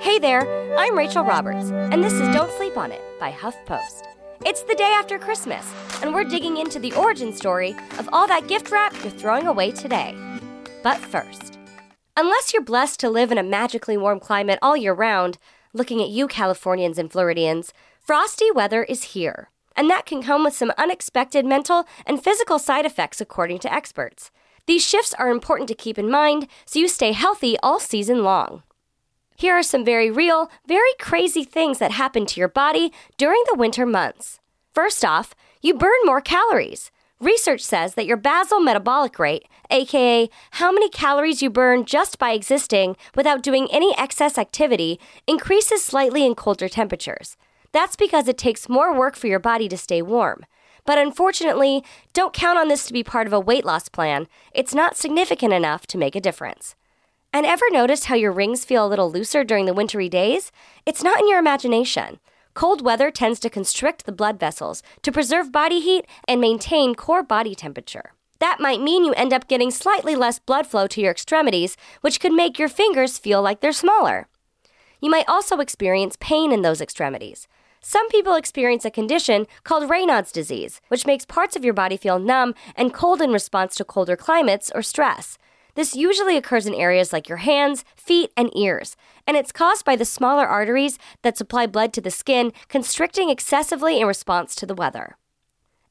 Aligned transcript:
Hey 0.00 0.18
there, 0.18 0.76
I'm 0.76 0.96
Rachel 0.96 1.24
Roberts, 1.24 1.70
and 1.70 2.02
this 2.02 2.12
is 2.12 2.34
Don't 2.34 2.50
Sleep 2.52 2.76
on 2.76 2.92
It 2.92 3.00
by 3.20 3.30
HuffPost. 3.30 4.04
It's 4.44 4.62
the 4.62 4.74
day 4.74 4.92
after 4.98 5.18
Christmas, 5.18 5.72
and 6.02 6.12
we're 6.12 6.24
digging 6.24 6.56
into 6.56 6.78
the 6.78 6.92
origin 6.92 7.32
story 7.32 7.74
of 7.98 8.08
all 8.12 8.26
that 8.26 8.46
gift 8.46 8.70
wrap 8.70 8.92
you're 9.02 9.10
throwing 9.12 9.46
away 9.46 9.70
today. 9.70 10.14
But 10.82 10.98
first, 10.98 11.58
unless 12.16 12.52
you're 12.52 12.62
blessed 12.62 13.00
to 13.00 13.10
live 13.10 13.32
in 13.32 13.38
a 13.38 13.42
magically 13.42 13.96
warm 13.96 14.20
climate 14.20 14.58
all 14.62 14.76
year 14.76 14.94
round, 14.94 15.38
looking 15.72 16.02
at 16.02 16.10
you, 16.10 16.28
Californians 16.28 16.98
and 16.98 17.10
Floridians, 17.10 17.72
frosty 18.00 18.50
weather 18.50 18.84
is 18.84 19.04
here. 19.14 19.50
And 19.76 19.90
that 19.90 20.06
can 20.06 20.22
come 20.22 20.44
with 20.44 20.54
some 20.54 20.72
unexpected 20.78 21.44
mental 21.44 21.84
and 22.06 22.22
physical 22.22 22.58
side 22.58 22.86
effects, 22.86 23.20
according 23.20 23.58
to 23.60 23.72
experts. 23.72 24.30
These 24.66 24.86
shifts 24.86 25.14
are 25.14 25.30
important 25.30 25.68
to 25.68 25.74
keep 25.74 25.98
in 25.98 26.10
mind 26.10 26.48
so 26.64 26.78
you 26.78 26.88
stay 26.88 27.12
healthy 27.12 27.56
all 27.62 27.80
season 27.80 28.22
long. 28.22 28.62
Here 29.36 29.54
are 29.54 29.62
some 29.62 29.84
very 29.84 30.10
real, 30.10 30.50
very 30.66 30.94
crazy 31.00 31.42
things 31.42 31.78
that 31.78 31.92
happen 31.92 32.24
to 32.26 32.40
your 32.40 32.48
body 32.48 32.92
during 33.16 33.42
the 33.46 33.58
winter 33.58 33.84
months. 33.84 34.38
First 34.72 35.04
off, 35.04 35.34
you 35.60 35.74
burn 35.74 35.98
more 36.04 36.20
calories. 36.20 36.90
Research 37.20 37.62
says 37.62 37.94
that 37.94 38.06
your 38.06 38.16
basal 38.16 38.60
metabolic 38.60 39.18
rate, 39.18 39.48
aka 39.70 40.28
how 40.52 40.70
many 40.70 40.88
calories 40.88 41.42
you 41.42 41.50
burn 41.50 41.84
just 41.84 42.18
by 42.18 42.32
existing 42.32 42.96
without 43.16 43.42
doing 43.42 43.66
any 43.72 43.96
excess 43.96 44.38
activity, 44.38 45.00
increases 45.26 45.82
slightly 45.82 46.24
in 46.24 46.34
colder 46.34 46.68
temperatures. 46.68 47.36
That's 47.72 47.96
because 47.96 48.28
it 48.28 48.38
takes 48.38 48.68
more 48.68 48.96
work 48.96 49.16
for 49.16 49.26
your 49.26 49.40
body 49.40 49.68
to 49.68 49.76
stay 49.76 50.00
warm. 50.00 50.44
But 50.84 50.98
unfortunately, 50.98 51.82
don't 52.12 52.34
count 52.34 52.58
on 52.58 52.68
this 52.68 52.86
to 52.86 52.92
be 52.92 53.02
part 53.02 53.26
of 53.26 53.32
a 53.32 53.40
weight 53.40 53.64
loss 53.64 53.88
plan. 53.88 54.28
It's 54.52 54.74
not 54.74 54.96
significant 54.96 55.52
enough 55.52 55.86
to 55.88 55.98
make 55.98 56.14
a 56.14 56.20
difference. 56.20 56.76
And 57.34 57.44
ever 57.46 57.68
noticed 57.72 58.04
how 58.04 58.14
your 58.14 58.30
rings 58.30 58.64
feel 58.64 58.86
a 58.86 58.88
little 58.88 59.10
looser 59.10 59.42
during 59.42 59.66
the 59.66 59.74
wintry 59.74 60.08
days? 60.08 60.52
It's 60.86 61.02
not 61.02 61.18
in 61.18 61.28
your 61.28 61.40
imagination. 61.40 62.20
Cold 62.54 62.80
weather 62.80 63.10
tends 63.10 63.40
to 63.40 63.50
constrict 63.50 64.06
the 64.06 64.12
blood 64.12 64.38
vessels 64.38 64.84
to 65.02 65.10
preserve 65.10 65.50
body 65.50 65.80
heat 65.80 66.06
and 66.28 66.40
maintain 66.40 66.94
core 66.94 67.24
body 67.24 67.56
temperature. 67.56 68.12
That 68.38 68.60
might 68.60 68.80
mean 68.80 69.04
you 69.04 69.14
end 69.14 69.32
up 69.32 69.48
getting 69.48 69.72
slightly 69.72 70.14
less 70.14 70.38
blood 70.38 70.68
flow 70.68 70.86
to 70.86 71.00
your 71.00 71.10
extremities, 71.10 71.76
which 72.02 72.20
could 72.20 72.32
make 72.32 72.56
your 72.56 72.68
fingers 72.68 73.18
feel 73.18 73.42
like 73.42 73.60
they're 73.60 73.72
smaller. 73.72 74.28
You 75.00 75.10
might 75.10 75.28
also 75.28 75.58
experience 75.58 76.16
pain 76.20 76.52
in 76.52 76.62
those 76.62 76.80
extremities. 76.80 77.48
Some 77.80 78.08
people 78.10 78.36
experience 78.36 78.84
a 78.84 78.92
condition 78.92 79.48
called 79.64 79.90
Raynaud's 79.90 80.30
disease, 80.30 80.80
which 80.86 81.04
makes 81.04 81.26
parts 81.26 81.56
of 81.56 81.64
your 81.64 81.74
body 81.74 81.96
feel 81.96 82.20
numb 82.20 82.54
and 82.76 82.94
cold 82.94 83.20
in 83.20 83.32
response 83.32 83.74
to 83.74 83.84
colder 83.84 84.14
climates 84.14 84.70
or 84.72 84.82
stress. 84.82 85.36
This 85.74 85.96
usually 85.96 86.36
occurs 86.36 86.66
in 86.66 86.74
areas 86.74 87.12
like 87.12 87.28
your 87.28 87.38
hands, 87.38 87.84
feet, 87.96 88.30
and 88.36 88.56
ears, 88.56 88.96
and 89.26 89.36
it's 89.36 89.52
caused 89.52 89.84
by 89.84 89.96
the 89.96 90.04
smaller 90.04 90.46
arteries 90.46 90.98
that 91.22 91.36
supply 91.36 91.66
blood 91.66 91.92
to 91.94 92.00
the 92.00 92.10
skin 92.10 92.52
constricting 92.68 93.28
excessively 93.28 94.00
in 94.00 94.06
response 94.06 94.54
to 94.56 94.66
the 94.66 94.74
weather. 94.74 95.16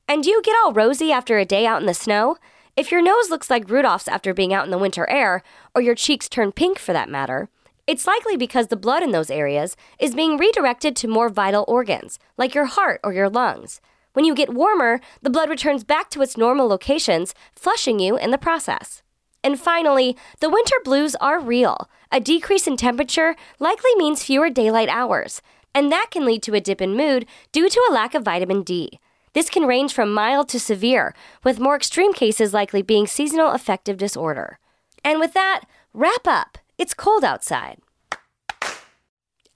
And 0.08 0.24
do 0.24 0.30
you 0.30 0.42
get 0.42 0.56
all 0.64 0.74
rosy 0.74 1.12
after 1.12 1.38
a 1.38 1.46
day 1.46 1.66
out 1.66 1.82
in 1.82 1.88
the 1.88 1.94
snow? 1.94 2.38
If 2.76 2.92
your 2.92 3.02
nose 3.02 3.30
looks 3.30 3.50
like 3.50 3.70
Rudolph's 3.70 4.08
after 4.08 4.34
being 4.34 4.54
out 4.54 4.66
in 4.66 4.72
the 4.72 4.78
winter 4.78 5.10
air, 5.10 5.44
or 5.76 5.82
your 5.82 5.96
cheeks 5.96 6.30
turn 6.30 6.52
pink 6.52 6.80
for 6.80 6.94
that 6.94 7.10
matter, 7.10 7.50
it's 7.86 8.08
likely 8.08 8.38
because 8.38 8.68
the 8.68 8.78
blood 8.78 9.04
in 9.04 9.12
those 9.12 9.30
areas 9.30 9.76
is 10.00 10.16
being 10.16 10.38
redirected 10.38 10.96
to 10.96 11.08
more 11.08 11.28
vital 11.28 11.66
organs, 11.68 12.20
like 12.38 12.56
your 12.56 12.66
heart 12.66 13.02
or 13.04 13.12
your 13.12 13.30
lungs. 13.30 13.82
When 14.14 14.24
you 14.24 14.34
get 14.34 14.54
warmer, 14.54 15.02
the 15.22 15.30
blood 15.30 15.50
returns 15.50 15.84
back 15.84 16.10
to 16.12 16.22
its 16.22 16.38
normal 16.38 16.68
locations, 16.68 17.34
flushing 17.54 18.00
you 18.00 18.18
in 18.18 18.32
the 18.32 18.38
process. 18.38 19.04
And 19.44 19.60
finally, 19.60 20.16
the 20.40 20.50
winter 20.50 20.76
blues 20.84 21.16
are 21.16 21.40
real. 21.40 21.90
A 22.12 22.20
decrease 22.20 22.66
in 22.68 22.78
temperature 22.78 23.36
likely 23.60 23.94
means 23.96 24.24
fewer 24.24 24.50
daylight 24.50 24.90
hours, 24.90 25.42
and 25.76 25.92
that 25.92 26.08
can 26.12 26.26
lead 26.26 26.42
to 26.44 26.54
a 26.54 26.62
dip 26.62 26.82
in 26.82 26.96
mood 26.96 27.26
due 27.52 27.70
to 27.70 27.88
a 27.90 27.94
lack 27.94 28.14
of 28.14 28.24
vitamin 28.24 28.64
D. 28.64 29.00
This 29.34 29.50
can 29.50 29.66
range 29.66 29.94
from 29.94 30.14
mild 30.14 30.48
to 30.50 30.60
severe, 30.60 31.14
with 31.44 31.60
more 31.60 31.76
extreme 31.76 32.14
cases 32.14 32.54
likely 32.54 32.82
being 32.82 33.08
seasonal 33.08 33.52
affective 33.52 33.98
disorder. 33.98 34.60
And 35.04 35.20
with 35.20 35.34
that, 35.34 35.64
wrap 35.94 36.26
up. 36.28 36.60
It's 36.78 36.94
cold 36.94 37.24
outside. 37.24 37.80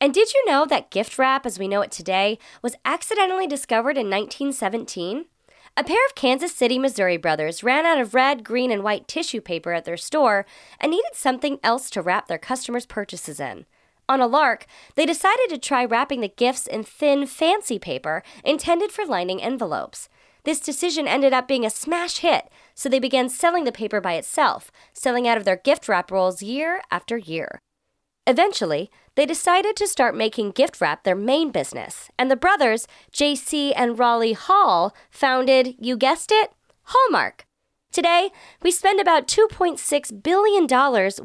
And 0.02 0.14
did 0.14 0.34
you 0.34 0.44
know 0.46 0.66
that 0.66 0.92
gift 0.92 1.18
wrap 1.18 1.46
as 1.46 1.58
we 1.58 1.68
know 1.68 1.82
it 1.82 1.92
today 1.92 2.38
was 2.62 2.76
accidentally 2.86 3.48
discovered 3.48 3.98
in 3.98 4.10
1917? 4.10 5.26
A 5.80 5.84
pair 5.84 6.04
of 6.08 6.16
Kansas 6.16 6.56
City, 6.56 6.80
Missouri 6.80 7.18
brothers 7.18 7.64
ran 7.64 7.86
out 7.86 8.00
of 8.00 8.16
red, 8.16 8.44
green, 8.44 8.72
and 8.72 8.84
white 8.84 9.08
tissue 9.08 9.40
paper 9.40 9.74
at 9.74 9.86
their 9.86 9.96
store 9.96 10.44
and 10.80 10.90
needed 10.90 11.12
something 11.14 11.60
else 11.62 11.92
to 11.92 12.02
wrap 12.02 12.28
their 12.28 12.40
customers' 12.40 12.88
purchases 12.88 13.40
in. 13.40 13.68
On 14.10 14.20
a 14.20 14.26
lark, 14.26 14.66
they 14.96 15.06
decided 15.06 15.50
to 15.50 15.60
try 15.60 15.86
wrapping 15.86 16.22
the 16.22 16.30
gifts 16.30 16.66
in 16.66 16.82
thin, 16.82 17.28
fancy 17.28 17.78
paper 17.78 18.24
intended 18.44 18.92
for 18.92 19.06
lining 19.06 19.40
envelopes. 19.40 20.10
This 20.46 20.60
decision 20.60 21.08
ended 21.08 21.32
up 21.32 21.48
being 21.48 21.64
a 21.64 21.70
smash 21.70 22.18
hit, 22.20 22.50
so 22.74 22.90
they 22.90 22.98
began 22.98 23.30
selling 23.30 23.64
the 23.64 23.72
paper 23.72 24.02
by 24.02 24.14
itself, 24.14 24.72
selling 24.94 25.28
out 25.28 25.38
of 25.38 25.46
their 25.46 25.58
gift 25.58 25.88
wrap 25.88 26.10
rolls 26.10 26.42
year 26.42 26.82
after 26.90 27.20
year. 27.20 27.60
Eventually, 28.28 28.92
they 29.16 29.26
decided 29.26 29.78
to 29.78 29.88
start 29.88 30.14
making 30.14 30.52
gift 30.52 30.82
wrap 30.82 31.06
their 31.06 31.16
main 31.16 31.50
business, 31.50 32.10
and 32.20 32.30
the 32.30 32.36
brothers, 32.36 32.86
JC 33.14 33.72
and 33.74 33.98
Rollie 33.98 34.36
Hall, 34.36 34.94
founded, 35.10 35.76
you 35.80 35.96
guessed 35.96 36.34
it, 36.34 36.52
Hallmark. 36.84 37.46
Today, 37.90 38.32
we 38.62 38.70
spend 38.70 39.00
about 39.00 39.30
$2.6 39.30 40.22
billion 40.22 40.68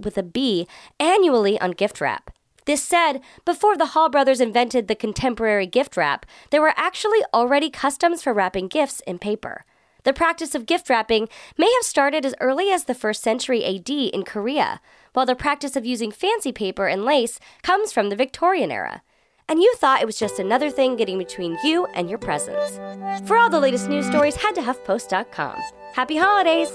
with 0.00 0.16
a 0.16 0.22
B 0.22 0.68
annually 1.00 1.60
on 1.60 1.72
gift 1.72 2.00
wrap. 2.00 2.30
This 2.66 2.84
said, 2.84 3.20
before 3.44 3.76
the 3.76 3.86
Hall 3.86 4.08
brothers 4.08 4.40
invented 4.40 4.86
the 4.86 4.94
contemporary 4.94 5.66
gift 5.66 5.96
wrap, 5.96 6.24
there 6.50 6.62
were 6.62 6.74
actually 6.76 7.18
already 7.34 7.68
customs 7.68 8.22
for 8.22 8.32
wrapping 8.32 8.68
gifts 8.68 9.02
in 9.08 9.18
paper. 9.18 9.64
The 10.04 10.12
practice 10.12 10.54
of 10.54 10.66
gift 10.66 10.90
wrapping 10.90 11.28
may 11.56 11.72
have 11.72 11.84
started 11.84 12.26
as 12.26 12.34
early 12.40 12.70
as 12.70 12.84
the 12.84 12.94
first 12.94 13.22
century 13.22 13.64
AD 13.64 13.88
in 13.88 14.24
Korea, 14.24 14.80
while 15.12 15.26
the 15.26 15.36
practice 15.36 15.76
of 15.76 15.86
using 15.86 16.10
fancy 16.10 16.52
paper 16.52 16.88
and 16.88 17.04
lace 17.04 17.38
comes 17.62 17.92
from 17.92 18.08
the 18.08 18.16
Victorian 18.16 18.72
era. 18.72 19.02
And 19.48 19.60
you 19.60 19.74
thought 19.76 20.00
it 20.00 20.06
was 20.06 20.18
just 20.18 20.38
another 20.38 20.70
thing 20.70 20.96
getting 20.96 21.18
between 21.18 21.58
you 21.62 21.86
and 21.94 22.08
your 22.08 22.18
presents. 22.18 22.78
For 23.28 23.36
all 23.36 23.50
the 23.50 23.60
latest 23.60 23.88
news 23.88 24.06
stories, 24.06 24.36
head 24.36 24.54
to 24.54 24.62
HuffPost.com. 24.62 25.56
Happy 25.94 26.16
holidays! 26.16 26.70